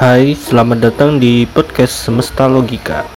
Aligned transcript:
Hai, 0.00 0.32
selamat 0.32 0.88
datang 0.88 1.20
di 1.20 1.44
podcast 1.44 2.08
Semesta 2.08 2.48
Logika. 2.48 3.12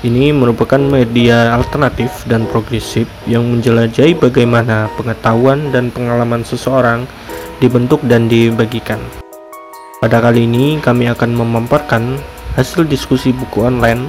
Ini 0.00 0.32
merupakan 0.32 0.80
media 0.80 1.52
alternatif 1.52 2.24
dan 2.24 2.48
progresif 2.48 3.04
yang 3.28 3.44
menjelajahi 3.44 4.16
bagaimana 4.16 4.88
pengetahuan 4.96 5.68
dan 5.76 5.92
pengalaman 5.92 6.40
seseorang 6.40 7.04
dibentuk 7.60 8.00
dan 8.08 8.32
dibagikan. 8.32 8.96
Pada 10.00 10.24
kali 10.24 10.48
ini, 10.48 10.80
kami 10.80 11.04
akan 11.12 11.36
memaparkan 11.36 12.16
hasil 12.56 12.88
diskusi 12.88 13.28
buku 13.36 13.60
online 13.60 14.08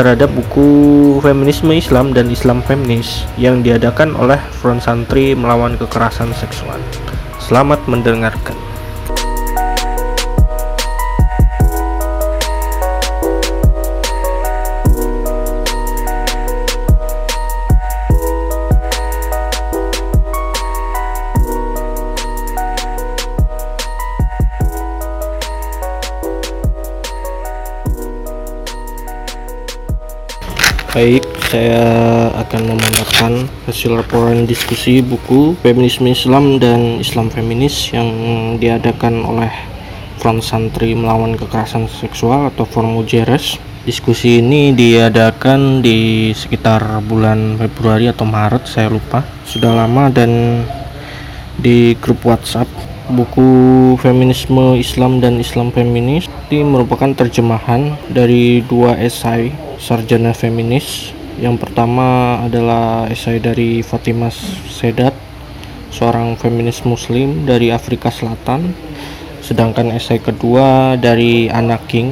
terhadap 0.00 0.32
buku 0.32 0.64
Feminisme 1.20 1.76
Islam 1.76 2.16
dan 2.16 2.32
Islam 2.32 2.64
Feminis 2.64 3.28
yang 3.36 3.60
diadakan 3.60 4.16
oleh 4.16 4.40
Front 4.64 4.80
Santri 4.80 5.36
melawan 5.36 5.76
kekerasan 5.76 6.32
seksual. 6.32 6.80
Selamat 7.36 7.84
mendengarkan. 7.84 8.75
Baik, 30.96 31.28
saya 31.52 31.84
akan 32.40 32.72
memamerkan 32.72 33.44
hasil 33.68 34.00
laporan 34.00 34.48
diskusi 34.48 35.04
buku 35.04 35.52
Feminisme 35.60 36.08
Islam 36.08 36.56
dan 36.56 36.96
Islam 37.04 37.28
Feminis 37.28 37.92
yang 37.92 38.08
diadakan 38.56 39.20
oleh 39.28 39.52
Front 40.16 40.40
Santri 40.40 40.96
Melawan 40.96 41.36
Kekerasan 41.36 41.84
Seksual 41.84 42.48
atau 42.48 42.64
Forum 42.64 42.96
UJRS. 43.04 43.60
Diskusi 43.84 44.40
ini 44.40 44.72
diadakan 44.72 45.84
di 45.84 46.32
sekitar 46.32 47.04
bulan 47.04 47.60
Februari 47.60 48.08
atau 48.08 48.24
Maret, 48.24 48.64
saya 48.64 48.88
lupa. 48.88 49.20
Sudah 49.44 49.76
lama 49.76 50.08
dan 50.08 50.64
di 51.60 51.92
grup 52.00 52.24
WhatsApp 52.24 52.95
buku 53.06 53.50
Feminisme 54.02 54.74
Islam 54.74 55.22
dan 55.22 55.38
Islam 55.38 55.70
Feminis 55.70 56.26
ini 56.50 56.66
merupakan 56.66 57.10
terjemahan 57.14 57.94
dari 58.10 58.66
dua 58.66 58.98
esai 58.98 59.54
sarjana 59.78 60.34
feminis. 60.34 61.14
Yang 61.36 61.68
pertama 61.68 62.40
adalah 62.42 63.06
esai 63.12 63.38
dari 63.38 63.84
Fatimah 63.84 64.32
Sedat, 64.72 65.12
seorang 65.92 66.34
feminis 66.40 66.82
muslim 66.82 67.44
dari 67.44 67.68
Afrika 67.70 68.08
Selatan. 68.08 68.72
Sedangkan 69.44 69.94
esai 69.94 70.18
kedua 70.18 70.98
dari 70.98 71.46
Anna 71.46 71.78
King, 71.86 72.10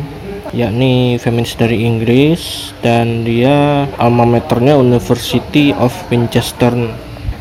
yakni 0.55 1.19
feminis 1.19 1.57
dari 1.59 1.83
Inggris 1.83 2.71
dan 2.85 3.27
dia 3.27 3.89
alma 3.99 4.29
maternya 4.29 4.79
University 4.79 5.75
of 5.75 5.91
Winchester. 6.13 6.77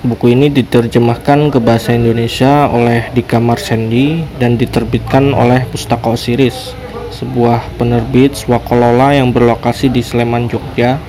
Buku 0.03 0.35
ini 0.35 0.51
diterjemahkan 0.51 1.47
ke 1.47 1.63
bahasa 1.63 1.95
Indonesia 1.95 2.67
oleh 2.67 3.07
Dika 3.15 3.39
Marsendi 3.39 4.19
dan 4.35 4.59
diterbitkan 4.59 5.31
oleh 5.31 5.63
Pustaka 5.71 6.11
Osiris 6.11 6.75
sebuah 7.15 7.63
penerbit 7.79 8.35
swakolola 8.35 9.15
yang 9.15 9.31
berlokasi 9.31 9.87
di 9.87 10.03
Sleman, 10.03 10.51
Jogja. 10.51 10.99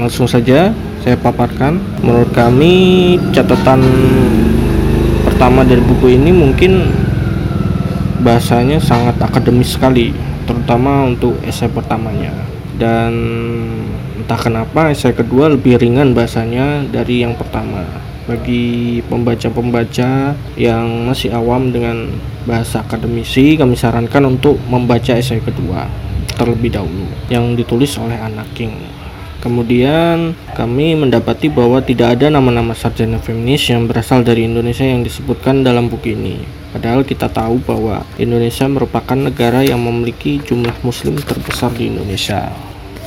Langsung 0.00 0.24
saja 0.24 0.72
saya 1.04 1.20
paparkan. 1.20 1.76
Menurut 2.00 2.32
kami 2.32 2.72
catatan 3.36 3.84
pertama 5.28 5.60
dari 5.60 5.84
buku 5.84 6.16
ini 6.16 6.32
mungkin 6.32 6.80
bahasanya 8.24 8.80
sangat 8.80 9.20
akademis 9.20 9.76
sekali, 9.76 10.16
terutama 10.48 11.12
untuk 11.12 11.36
esai 11.44 11.68
pertamanya. 11.68 12.32
Dan 12.80 13.12
entah 14.16 14.40
kenapa 14.40 14.88
esai 14.88 15.12
kedua 15.12 15.52
lebih 15.52 15.76
ringan 15.76 16.16
bahasanya 16.16 16.88
dari 16.88 17.20
yang 17.20 17.36
pertama 17.36 18.13
bagi 18.24 19.04
pembaca-pembaca 19.04 20.32
yang 20.56 20.86
masih 21.08 21.32
awam 21.36 21.68
dengan 21.68 22.08
bahasa 22.48 22.80
akademisi 22.80 23.56
kami 23.56 23.76
sarankan 23.76 24.36
untuk 24.36 24.56
membaca 24.68 25.12
esai 25.16 25.44
kedua 25.44 25.88
terlebih 26.34 26.74
dahulu 26.74 27.06
yang 27.30 27.54
ditulis 27.54 27.94
oleh 28.00 28.18
anak 28.18 28.48
King. 28.56 28.74
Kemudian 29.44 30.32
kami 30.56 30.96
mendapati 30.96 31.52
bahwa 31.52 31.84
tidak 31.84 32.16
ada 32.16 32.32
nama-nama 32.32 32.72
sarjana 32.72 33.20
feminis 33.20 33.68
yang 33.68 33.84
berasal 33.84 34.24
dari 34.24 34.48
Indonesia 34.48 34.88
yang 34.88 35.04
disebutkan 35.04 35.60
dalam 35.60 35.92
buku 35.92 36.16
ini. 36.16 36.40
Padahal 36.72 37.04
kita 37.04 37.28
tahu 37.28 37.60
bahwa 37.60 38.08
Indonesia 38.16 38.64
merupakan 38.64 39.14
negara 39.14 39.60
yang 39.60 39.84
memiliki 39.84 40.40
jumlah 40.40 40.72
muslim 40.80 41.20
terbesar 41.20 41.76
di 41.76 41.92
Indonesia. 41.92 42.48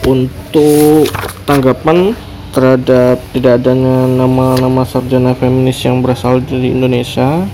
Untuk 0.05 1.09
tanggapan 1.49 2.13
terhadap 2.57 3.21
tidak 3.37 3.61
adanya 3.61 4.09
nama-nama 4.09 4.81
sarjana 4.81 5.37
feminis 5.37 5.77
yang 5.85 6.01
berasal 6.01 6.41
dari 6.41 6.73
Indonesia 6.73 7.45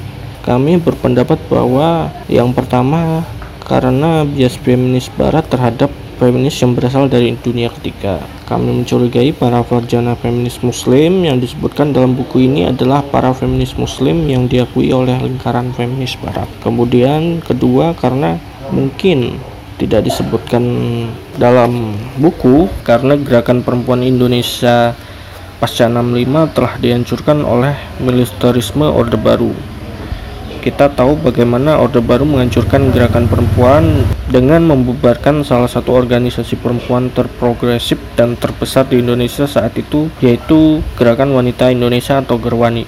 kami 0.47 0.79
berpendapat 0.79 1.43
bahwa 1.51 2.07
yang 2.31 2.55
pertama 2.55 3.27
karena 3.67 4.23
bias 4.23 4.55
feminis 4.55 5.11
barat 5.11 5.43
terhadap 5.51 5.91
feminis 6.23 6.55
yang 6.59 6.71
berasal 6.71 7.11
dari 7.11 7.35
dunia 7.35 7.67
ketiga. 7.79 8.23
Kami 8.47 8.83
mencurigai 8.83 9.35
para 9.35 9.59
sarjana 9.67 10.15
feminis 10.15 10.59
muslim 10.63 11.27
yang 11.27 11.39
disebutkan 11.39 11.91
dalam 11.91 12.15
buku 12.15 12.47
ini 12.47 12.71
adalah 12.71 13.03
para 13.03 13.35
feminis 13.35 13.75
muslim 13.75 14.27
yang 14.27 14.47
diakui 14.47 14.91
oleh 14.95 15.19
lingkaran 15.19 15.71
feminis 15.75 16.15
barat. 16.19 16.47
Kemudian 16.63 17.43
kedua 17.43 17.91
karena 17.95 18.39
mungkin 18.71 19.39
tidak 19.79 20.07
disebutkan 20.07 20.63
dalam 21.37 21.97
buku 22.21 22.69
karena 22.85 23.17
gerakan 23.17 23.65
perempuan 23.65 24.05
Indonesia 24.05 24.93
pasca 25.57 25.87
65 25.87 26.53
telah 26.53 26.73
dihancurkan 26.77 27.39
oleh 27.41 27.75
militerisme 28.03 28.85
Orde 28.85 29.17
Baru. 29.17 29.55
Kita 30.63 30.87
tahu 30.87 31.19
bagaimana 31.19 31.75
Orde 31.75 31.99
Baru 31.99 32.23
menghancurkan 32.23 32.91
gerakan 32.95 33.27
perempuan 33.27 34.07
dengan 34.31 34.63
membubarkan 34.63 35.43
salah 35.43 35.67
satu 35.67 35.91
organisasi 35.91 36.55
perempuan 36.55 37.11
terprogresif 37.11 37.99
dan 38.15 38.39
terbesar 38.39 38.87
di 38.87 39.03
Indonesia 39.03 39.43
saat 39.43 39.75
itu 39.75 40.07
yaitu 40.23 40.79
Gerakan 40.95 41.35
Wanita 41.35 41.67
Indonesia 41.67 42.23
atau 42.23 42.39
Gerwani. 42.39 42.87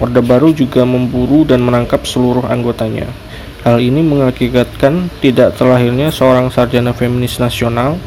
Orde 0.00 0.24
Baru 0.24 0.56
juga 0.56 0.88
memburu 0.88 1.44
dan 1.44 1.60
menangkap 1.60 2.08
seluruh 2.08 2.48
anggotanya. 2.48 3.12
Hal 3.60 3.76
ini 3.76 4.00
mengakibatkan 4.00 5.12
tidak 5.20 5.52
terlahirnya 5.60 6.08
seorang 6.08 6.48
sarjana 6.48 6.96
feminis 6.96 7.36
nasional 7.36 8.00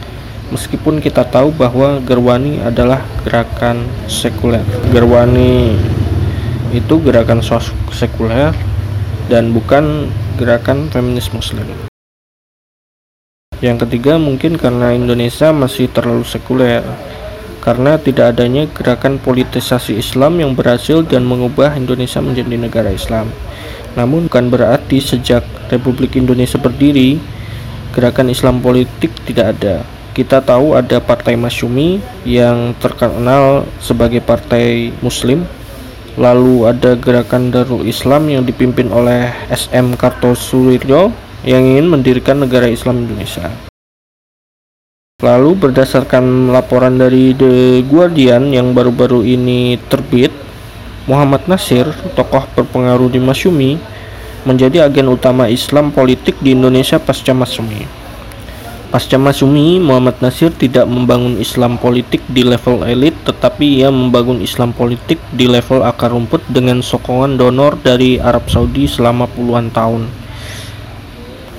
meskipun 0.50 0.98
kita 0.98 1.22
tahu 1.30 1.54
bahwa 1.54 2.02
Gerwani 2.02 2.58
adalah 2.66 3.06
gerakan 3.22 3.86
sekuler. 4.10 4.66
Gerwani 4.90 5.78
itu 6.74 6.98
gerakan 7.06 7.46
sekuler 7.94 8.50
dan 9.30 9.54
bukan 9.54 10.10
gerakan 10.42 10.90
feminis 10.90 11.30
muslim. 11.30 11.70
Yang 13.62 13.86
ketiga 13.86 14.18
mungkin 14.18 14.58
karena 14.58 14.98
Indonesia 14.98 15.54
masih 15.54 15.86
terlalu 15.94 16.26
sekuler 16.26 16.82
karena 17.62 18.02
tidak 18.02 18.34
adanya 18.34 18.66
gerakan 18.74 19.22
politisasi 19.22 20.02
Islam 20.02 20.42
yang 20.42 20.58
berhasil 20.58 21.06
dan 21.06 21.24
mengubah 21.30 21.78
Indonesia 21.78 22.20
menjadi 22.26 22.58
negara 22.58 22.90
Islam. 22.90 23.30
Namun 23.94 24.26
bukan 24.26 24.50
berarti 24.50 24.98
sejak 24.98 25.46
Republik 25.70 26.18
Indonesia 26.18 26.58
berdiri, 26.58 27.22
gerakan 27.94 28.34
Islam 28.34 28.62
politik 28.62 29.14
tidak 29.30 29.58
ada. 29.58 29.86
Kita 30.14 30.42
tahu 30.46 30.78
ada 30.78 31.02
Partai 31.02 31.34
Masyumi 31.34 31.98
yang 32.26 32.78
terkenal 32.78 33.66
sebagai 33.82 34.22
partai 34.22 34.94
muslim. 35.02 35.46
Lalu 36.14 36.70
ada 36.70 36.94
gerakan 36.94 37.50
Darul 37.50 37.90
Islam 37.90 38.30
yang 38.30 38.46
dipimpin 38.46 38.94
oleh 38.94 39.34
SM 39.50 39.98
Kartosuwiryo 39.98 41.10
yang 41.42 41.66
ingin 41.66 41.90
mendirikan 41.90 42.38
negara 42.38 42.70
Islam 42.70 43.10
Indonesia. 43.10 43.50
Lalu 45.24 45.56
berdasarkan 45.56 46.52
laporan 46.52 47.02
dari 47.02 47.34
The 47.34 47.82
Guardian 47.88 48.54
yang 48.54 48.78
baru-baru 48.78 49.26
ini 49.26 49.80
terbit, 49.90 50.30
Muhammad 51.04 51.44
Nasir, 51.52 51.84
tokoh 52.16 52.48
berpengaruh 52.56 53.12
di 53.12 53.20
Masyumi, 53.20 53.76
menjadi 54.48 54.88
agen 54.88 55.12
utama 55.12 55.52
Islam 55.52 55.92
politik 55.92 56.40
di 56.40 56.56
Indonesia 56.56 56.96
pasca 56.96 57.36
Masyumi. 57.36 57.84
Pasca 58.88 59.20
Masyumi, 59.20 59.84
Muhammad 59.84 60.16
Nasir 60.24 60.56
tidak 60.56 60.88
membangun 60.88 61.44
Islam 61.44 61.76
politik 61.76 62.24
di 62.32 62.48
level 62.48 62.88
elit, 62.88 63.20
tetapi 63.28 63.84
ia 63.84 63.92
membangun 63.92 64.40
Islam 64.40 64.72
politik 64.72 65.20
di 65.36 65.44
level 65.44 65.84
akar 65.84 66.16
rumput 66.16 66.40
dengan 66.48 66.80
sokongan 66.80 67.36
donor 67.36 67.76
dari 67.84 68.22
Arab 68.24 68.48
Saudi 68.48 68.88
selama 68.88 69.28
puluhan 69.28 69.76
tahun. 69.76 70.23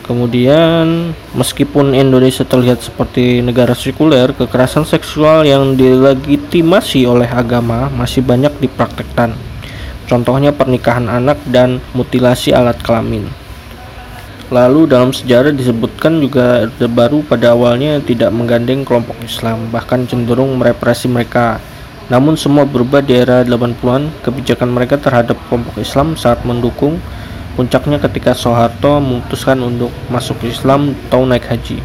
Kemudian, 0.05 1.17
meskipun 1.33 1.97
Indonesia 1.97 2.45
terlihat 2.45 2.85
seperti 2.85 3.41
negara 3.41 3.73
sekuler, 3.73 4.37
kekerasan 4.37 4.85
seksual 4.85 5.49
yang 5.49 5.81
dilegitimasi 5.81 7.09
oleh 7.09 7.25
agama 7.25 7.89
masih 7.89 8.21
banyak 8.21 8.53
dipraktekkan. 8.61 9.33
Contohnya 10.05 10.53
pernikahan 10.53 11.09
anak 11.09 11.41
dan 11.49 11.81
mutilasi 11.97 12.53
alat 12.53 12.77
kelamin. 12.85 13.33
Lalu 14.53 14.93
dalam 14.93 15.09
sejarah 15.09 15.57
disebutkan 15.57 16.21
juga 16.21 16.69
Orde 16.69 16.85
Baru 16.85 17.25
pada 17.25 17.57
awalnya 17.57 17.97
tidak 18.05 18.29
menggandeng 18.29 18.85
kelompok 18.85 19.17
Islam, 19.25 19.73
bahkan 19.73 20.05
cenderung 20.05 20.53
merepresi 20.61 21.09
mereka. 21.09 21.57
Namun 22.13 22.37
semua 22.37 22.69
berubah 22.69 23.01
di 23.01 23.17
era 23.17 23.41
80-an, 23.41 24.13
kebijakan 24.21 24.69
mereka 24.69 25.01
terhadap 25.01 25.41
kelompok 25.49 25.81
Islam 25.81 26.13
saat 26.21 26.45
mendukung 26.45 27.01
puncaknya 27.55 28.03
ketika 28.03 28.35
Soeharto 28.35 28.99
memutuskan 28.99 29.59
untuk 29.63 29.91
masuk 30.11 30.43
Islam 30.47 30.95
atau 31.09 31.23
naik 31.27 31.47
haji. 31.47 31.79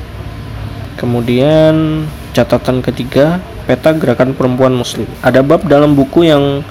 Kemudian 1.00 2.06
catatan 2.36 2.84
ketiga, 2.84 3.40
peta 3.64 3.96
gerakan 3.96 4.36
perempuan 4.36 4.76
muslim. 4.76 5.08
Ada 5.24 5.40
bab 5.40 5.64
dalam 5.70 5.96
buku 5.96 6.28
yang 6.28 6.66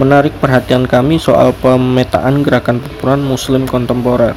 menarik 0.00 0.34
perhatian 0.42 0.88
kami 0.88 1.20
soal 1.20 1.54
pemetaan 1.54 2.42
gerakan 2.42 2.80
perempuan 2.80 3.20
muslim 3.22 3.68
kontemporer. 3.68 4.34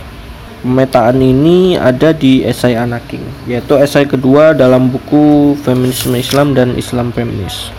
Pemetaan 0.66 1.22
ini 1.22 1.80
ada 1.80 2.12
di 2.12 2.44
esai 2.44 2.76
Anaking, 2.76 3.24
yaitu 3.48 3.78
esai 3.78 4.04
kedua 4.04 4.52
dalam 4.52 4.92
buku 4.92 5.56
Feminisme 5.64 6.18
Islam 6.18 6.52
dan 6.58 6.76
Islam 6.76 7.14
Feminis. 7.16 7.72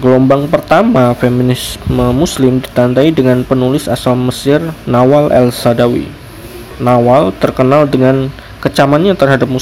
Gelombang 0.00 0.48
pertama 0.48 1.12
feminisme 1.12 2.16
muslim 2.16 2.64
ditandai 2.64 3.12
dengan 3.12 3.44
penulis 3.44 3.92
asal 3.92 4.16
Mesir 4.16 4.64
Nawal 4.88 5.28
El-Sadawi. 5.28 6.08
Nawal 6.80 7.28
terkenal 7.36 7.84
dengan 7.84 8.32
kecamannya 8.64 9.12
terhadap 9.12 9.52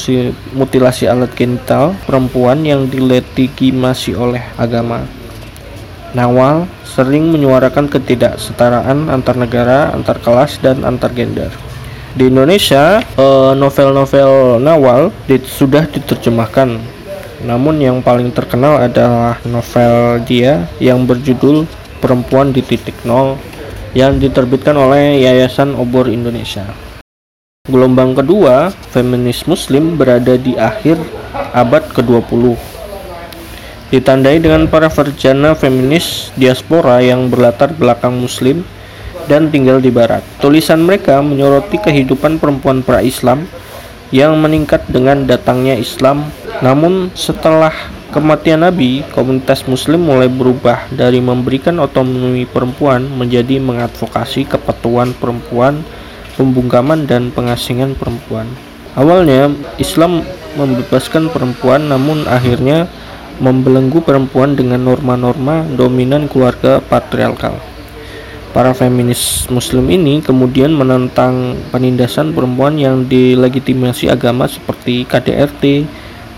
mutilasi 0.54 1.10
alat 1.10 1.34
genital 1.34 1.98
perempuan 2.06 2.62
yang 2.62 2.86
dilegitimasi 2.86 4.14
oleh 4.14 4.46
agama. 4.54 5.02
Nawal 6.14 6.70
sering 6.86 7.34
menyuarakan 7.34 7.90
ketidaksetaraan 7.90 9.10
antar 9.10 9.34
negara, 9.34 9.90
antar 9.90 10.22
kelas, 10.22 10.62
dan 10.62 10.86
antar 10.86 11.10
gender. 11.10 11.50
Di 12.14 12.30
Indonesia, 12.30 13.02
eh, 13.02 13.52
novel-novel 13.58 14.62
Nawal 14.62 15.10
sudah 15.42 15.90
diterjemahkan. 15.90 16.99
Namun 17.40 17.80
yang 17.80 18.04
paling 18.04 18.28
terkenal 18.36 18.80
adalah 18.84 19.40
novel 19.48 20.20
dia 20.28 20.68
yang 20.76 21.08
berjudul 21.08 21.64
Perempuan 22.00 22.52
di 22.52 22.64
Titik 22.64 22.96
Nol 23.04 23.36
yang 23.92 24.16
diterbitkan 24.16 24.76
oleh 24.76 25.20
Yayasan 25.20 25.76
Obor 25.76 26.08
Indonesia. 26.08 26.64
Gelombang 27.68 28.16
kedua, 28.16 28.72
feminis 28.92 29.44
muslim 29.44 30.00
berada 30.00 30.36
di 30.40 30.56
akhir 30.56 30.96
abad 31.52 31.84
ke-20. 31.92 32.56
Ditandai 33.90 34.38
dengan 34.38 34.70
para 34.70 34.86
verjana 34.86 35.52
feminis 35.52 36.30
diaspora 36.38 37.02
yang 37.02 37.28
berlatar 37.28 37.74
belakang 37.74 38.16
muslim 38.16 38.62
dan 39.26 39.50
tinggal 39.50 39.82
di 39.82 39.90
barat. 39.90 40.22
Tulisan 40.38 40.86
mereka 40.86 41.18
menyoroti 41.20 41.76
kehidupan 41.76 42.38
perempuan 42.38 42.80
pra-Islam 42.86 43.44
yang 44.14 44.38
meningkat 44.38 44.86
dengan 44.90 45.26
datangnya 45.26 45.74
Islam. 45.78 46.30
Namun 46.60 47.08
setelah 47.16 47.72
kematian 48.12 48.60
Nabi, 48.60 49.00
komunitas 49.16 49.64
muslim 49.64 50.04
mulai 50.04 50.28
berubah 50.28 50.92
dari 50.92 51.16
memberikan 51.16 51.80
otonomi 51.80 52.44
perempuan 52.44 53.08
menjadi 53.08 53.56
mengadvokasi 53.56 54.44
kepetuan 54.44 55.16
perempuan 55.16 55.80
pembungkaman 56.36 57.08
dan 57.08 57.32
pengasingan 57.32 57.96
perempuan. 57.96 58.44
Awalnya 58.92 59.52
Islam 59.80 60.20
membebaskan 60.58 61.32
perempuan 61.32 61.88
namun 61.88 62.28
akhirnya 62.28 62.90
membelenggu 63.40 64.04
perempuan 64.04 64.52
dengan 64.52 64.84
norma-norma 64.84 65.64
dominan 65.64 66.28
keluarga 66.28 66.84
patriarkal. 66.84 67.56
Para 68.50 68.74
feminis 68.74 69.46
muslim 69.46 69.86
ini 69.88 70.18
kemudian 70.20 70.74
menentang 70.74 71.54
penindasan 71.70 72.34
perempuan 72.34 72.76
yang 72.76 73.06
dilegitimasi 73.06 74.10
agama 74.10 74.50
seperti 74.50 75.06
KDRT, 75.06 75.86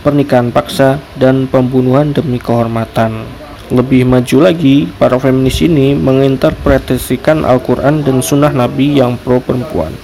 pernikahan 0.02 0.50
paksa, 0.50 0.98
dan 1.16 1.46
pembunuhan 1.46 2.12
demi 2.12 2.42
kehormatan. 2.42 3.24
Lebih 3.72 4.04
maju 4.04 4.52
lagi, 4.52 4.84
para 5.00 5.16
feminis 5.16 5.64
ini 5.64 5.96
menginterpretasikan 5.96 7.46
Al-Quran 7.46 8.04
dan 8.04 8.20
Sunnah 8.20 8.52
Nabi 8.52 9.00
yang 9.00 9.16
pro 9.16 9.40
perempuan. 9.40 9.94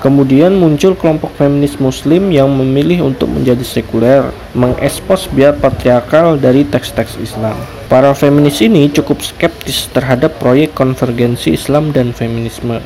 Kemudian 0.00 0.56
muncul 0.56 0.96
kelompok 0.96 1.28
feminis 1.36 1.76
muslim 1.76 2.32
yang 2.32 2.48
memilih 2.48 3.12
untuk 3.12 3.28
menjadi 3.28 3.60
sekuler, 3.60 4.32
mengekspos 4.56 5.28
biar 5.28 5.60
patriarkal 5.60 6.40
dari 6.40 6.64
teks-teks 6.64 7.20
Islam. 7.20 7.52
Para 7.92 8.16
feminis 8.16 8.64
ini 8.64 8.88
cukup 8.88 9.20
skeptis 9.20 9.92
terhadap 9.92 10.40
proyek 10.40 10.72
konvergensi 10.72 11.52
Islam 11.52 11.92
dan 11.92 12.16
feminisme. 12.16 12.80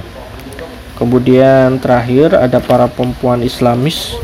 Kemudian 0.99 1.79
terakhir 1.79 2.35
ada 2.35 2.59
para 2.59 2.91
perempuan 2.91 3.47
Islamis 3.47 4.19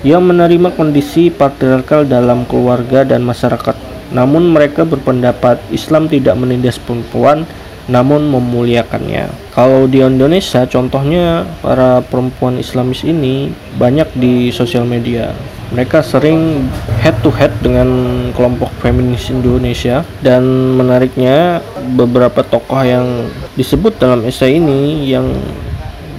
yang 0.00 0.24
menerima 0.24 0.72
kondisi 0.74 1.28
patriarkal 1.28 2.08
dalam 2.08 2.48
keluarga 2.48 3.04
dan 3.04 3.20
masyarakat 3.24 3.90
namun 4.10 4.50
mereka 4.50 4.82
berpendapat 4.82 5.62
Islam 5.70 6.10
tidak 6.10 6.34
menindas 6.34 6.82
perempuan 6.82 7.46
namun 7.90 8.30
memuliakannya. 8.30 9.50
Kalau 9.50 9.90
di 9.90 9.98
Indonesia 9.98 10.62
contohnya 10.66 11.42
para 11.58 11.98
perempuan 12.06 12.58
Islamis 12.62 13.02
ini 13.02 13.50
banyak 13.78 14.06
di 14.14 14.54
sosial 14.54 14.86
media. 14.86 15.34
Mereka 15.74 16.02
sering 16.02 16.66
head 16.98 17.14
to 17.22 17.30
head 17.30 17.54
dengan 17.62 17.86
kelompok 18.34 18.70
feminis 18.82 19.30
Indonesia 19.30 20.02
dan 20.22 20.42
menariknya 20.74 21.62
beberapa 21.94 22.42
tokoh 22.42 22.82
yang 22.82 23.06
disebut 23.54 23.98
dalam 23.98 24.26
esai 24.26 24.58
ini 24.58 25.10
yang 25.10 25.30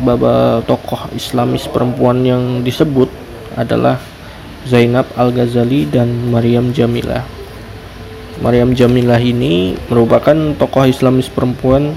beberapa 0.03 0.63
tokoh 0.63 1.11
Islamis 1.15 1.67
perempuan 1.67 2.23
yang 2.23 2.63
disebut 2.63 3.20
adalah 3.57 3.99
Zainab 4.67 5.09
Al-Ghazali 5.17 5.89
dan 5.89 6.29
Maryam 6.29 6.69
Jamilah. 6.69 7.25
Maryam 8.41 8.73
Jamilah 8.73 9.21
ini 9.21 9.77
merupakan 9.89 10.33
tokoh 10.57 10.89
Islamis 10.89 11.29
perempuan 11.29 11.93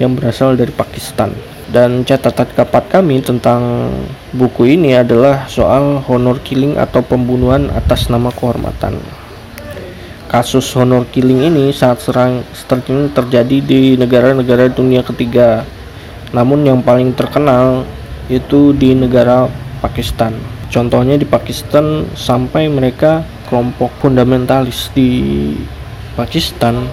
yang 0.00 0.16
berasal 0.16 0.56
dari 0.56 0.72
Pakistan. 0.72 1.32
Dan 1.64 2.04
catatan 2.04 2.48
kapat 2.52 2.92
kami 2.92 3.24
tentang 3.24 3.90
buku 4.36 4.76
ini 4.76 4.94
adalah 4.94 5.48
soal 5.48 6.04
honor 6.06 6.38
killing 6.44 6.76
atau 6.76 7.00
pembunuhan 7.00 7.72
atas 7.72 8.12
nama 8.12 8.28
kehormatan. 8.28 9.00
Kasus 10.28 10.70
honor 10.76 11.08
killing 11.08 11.40
ini 11.40 11.72
saat 11.72 12.04
serang 12.04 12.44
sering 12.52 13.10
terjadi 13.10 13.58
di 13.64 13.80
negara-negara 13.96 14.68
dunia 14.70 15.00
ketiga. 15.00 15.64
Namun 16.36 16.68
yang 16.68 16.84
paling 16.84 17.16
terkenal 17.16 17.88
itu 18.28 18.76
di 18.76 18.92
negara 18.92 19.48
Pakistan. 19.80 20.53
Contohnya 20.74 21.14
di 21.14 21.22
Pakistan 21.22 22.02
sampai 22.18 22.66
mereka 22.66 23.22
kelompok 23.46 23.94
fundamentalis 24.02 24.90
di 24.90 25.54
Pakistan 26.18 26.90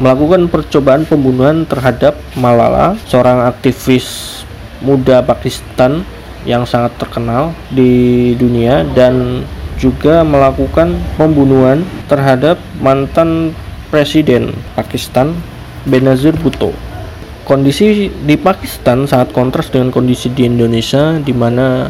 melakukan 0.00 0.48
percobaan 0.48 1.04
pembunuhan 1.04 1.68
terhadap 1.68 2.16
Malala, 2.32 2.96
seorang 3.04 3.44
aktivis 3.44 4.40
muda 4.80 5.20
Pakistan 5.20 6.00
yang 6.48 6.64
sangat 6.64 6.96
terkenal 6.96 7.52
di 7.68 8.32
dunia 8.40 8.88
dan 8.96 9.44
juga 9.76 10.24
melakukan 10.24 10.96
pembunuhan 11.20 11.84
terhadap 12.08 12.56
mantan 12.80 13.52
presiden 13.92 14.56
Pakistan 14.72 15.36
Benazir 15.84 16.32
Bhutto. 16.40 16.72
Kondisi 17.44 18.08
di 18.08 18.36
Pakistan 18.40 19.04
sangat 19.04 19.36
kontras 19.36 19.68
dengan 19.68 19.92
kondisi 19.92 20.32
di 20.32 20.48
Indonesia 20.48 21.20
di 21.20 21.36
mana 21.36 21.88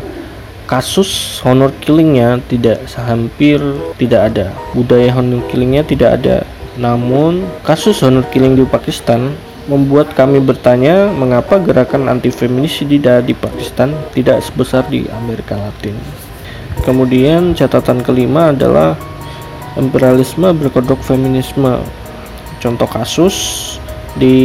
kasus 0.68 1.40
honor 1.40 1.72
killingnya 1.80 2.44
tidak 2.46 2.84
hampir 3.00 3.58
tidak 3.96 4.30
ada. 4.30 4.46
Budaya 4.76 5.16
honor 5.16 5.40
killingnya 5.48 5.82
tidak 5.82 6.20
ada. 6.20 6.44
Namun 6.76 7.42
kasus 7.64 8.04
honor 8.04 8.22
killing 8.28 8.54
di 8.54 8.68
Pakistan 8.68 9.32
membuat 9.66 10.12
kami 10.12 10.38
bertanya 10.44 11.08
mengapa 11.08 11.56
gerakan 11.58 12.12
anti 12.12 12.28
feminis 12.28 12.84
tidak 12.84 13.24
di 13.24 13.32
Pakistan 13.32 13.96
tidak 14.12 14.44
sebesar 14.44 14.84
di 14.92 15.08
Amerika 15.08 15.56
Latin? 15.56 15.96
Kemudian 16.84 17.56
catatan 17.56 18.04
kelima 18.04 18.52
adalah 18.52 18.94
imperialisme 19.80 20.52
berkedok 20.52 21.00
feminisme. 21.00 21.80
Contoh 22.60 22.86
kasus 22.86 23.34
di 24.20 24.36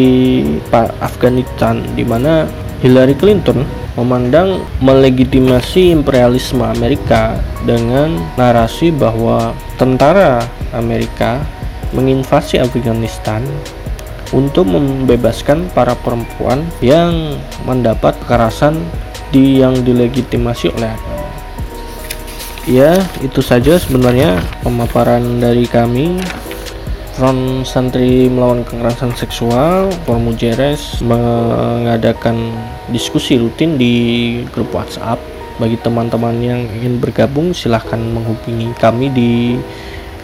Afghanistan 1.04 1.84
di 1.98 2.08
mana 2.08 2.48
Hillary 2.80 3.18
Clinton 3.18 3.83
memandang 3.94 4.66
melegitimasi 4.82 5.94
imperialisme 5.94 6.66
Amerika 6.66 7.38
dengan 7.66 8.18
narasi 8.36 8.90
bahwa 8.90 9.54
tentara 9.78 10.42
Amerika 10.74 11.46
menginvasi 11.94 12.58
Afghanistan 12.58 13.46
untuk 14.34 14.66
membebaskan 14.66 15.70
para 15.78 15.94
perempuan 15.94 16.66
yang 16.82 17.38
mendapat 17.70 18.18
kekerasan 18.26 18.82
di 19.30 19.62
yang 19.62 19.78
dilegitimasi 19.86 20.74
oleh 20.74 20.90
agama. 20.90 21.22
Ya, 22.64 22.98
itu 23.22 23.44
saja 23.46 23.78
sebenarnya 23.78 24.42
pemaparan 24.66 25.38
dari 25.38 25.70
kami. 25.70 26.18
Front 27.14 27.70
Santri 27.70 28.26
Melawan 28.26 28.66
Kekerasan 28.66 29.14
Seksual 29.14 29.94
Formu 30.02 30.34
Jeres 30.34 30.98
mengadakan 31.06 32.50
diskusi 32.90 33.38
rutin 33.38 33.78
di 33.78 33.94
grup 34.50 34.74
WhatsApp. 34.74 35.22
Bagi 35.62 35.78
teman-teman 35.78 36.34
yang 36.42 36.66
ingin 36.74 36.98
bergabung 36.98 37.54
silahkan 37.54 38.02
menghubungi 38.02 38.74
kami 38.82 39.14
di 39.14 39.62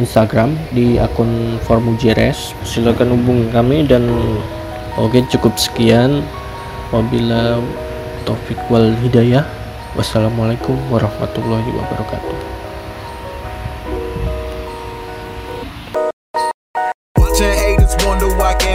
Instagram 0.01 0.57
di 0.73 0.97
akun 0.97 1.61
Formu 1.61 1.93
Jeres 2.01 2.57
silahkan 2.65 3.05
hubungi 3.13 3.53
kami 3.53 3.85
dan 3.85 4.09
oke 4.97 5.21
cukup 5.29 5.61
sekian. 5.61 6.25
Wabila 6.89 7.61
taufik 8.25 8.57
wal 8.73 8.97
hidayah. 9.05 9.45
Wassalamualaikum 9.93 10.73
warahmatullahi 10.89 11.69
wabarakatuh. 11.69 12.58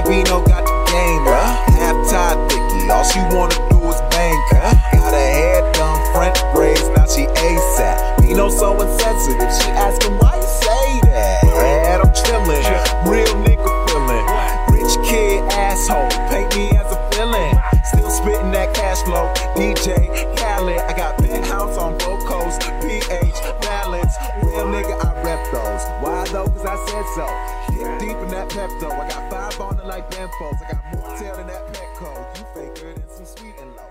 Bino 0.02 0.42
got 0.42 0.66
the 0.66 0.74
game, 0.90 1.22
half 1.78 1.94
tied 2.10 2.36
thicky. 2.50 2.90
All 2.90 3.04
she 3.04 3.20
wanna 3.30 3.54
do 3.70 3.78
is 3.88 4.00
bang. 4.10 4.34
her. 4.50 4.74
got 4.92 5.14
a 5.14 5.24
hair 5.38 5.72
done, 5.72 5.98
front 6.12 6.34
braids, 6.52 6.88
now 6.90 7.06
she 7.06 7.26
ASAP. 7.38 8.20
Me 8.20 8.34
so 8.34 8.74
insensitive. 8.80 9.52
She 9.54 9.70
asking 9.70 10.18
why 10.18 10.34
you 10.34 10.42
say 10.42 11.00
that. 11.08 11.44
Yeah, 11.44 12.02
I'm 12.02 12.10
chillin', 12.10 12.64
real 13.06 13.34
nigga 13.46 13.70
feelin'. 13.86 14.26
Rich 14.74 14.98
kid 15.06 15.42
asshole, 15.52 16.10
paint 16.28 16.50
me 16.56 16.70
as 16.76 16.90
a 16.90 16.98
villain. 17.14 17.54
Still 17.84 18.10
spittin' 18.10 18.50
that 18.50 18.74
cash 18.74 19.02
flow. 19.04 19.32
DJ 19.54 20.10
Khaled, 20.36 20.80
I 20.80 20.92
got 20.92 21.18
penthouse 21.18 21.78
on 21.78 21.96
both 21.98 22.24
coasts. 22.26 22.58
PH 22.82 23.40
balance, 23.62 24.16
real 24.42 24.66
nigga 24.66 24.98
I 25.04 25.22
rep 25.22 25.40
those. 25.52 25.84
Why 26.02 26.24
though? 26.32 26.48
Cause 26.48 26.66
I 26.66 26.76
said 26.90 27.06
so. 27.14 27.26
Deep 28.00 28.16
in 28.16 28.28
that 28.28 28.48
Pepto, 28.48 28.90
I 28.90 29.08
got 29.08 29.33
like 29.94 30.10
them 30.10 30.28
folks. 30.40 30.60
I 30.60 30.72
got 30.72 30.84
more 30.92 31.16
tail 31.16 31.36
than 31.36 31.46
that 31.46 31.72
Petco. 31.72 32.38
You 32.38 32.44
faker 32.52 32.92
than 32.94 33.08
some 33.08 33.24
sweet 33.24 33.54
and 33.60 33.76
low. 33.76 33.86